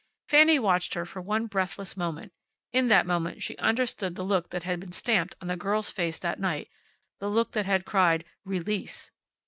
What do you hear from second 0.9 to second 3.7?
her for one breathless moment. In that moment she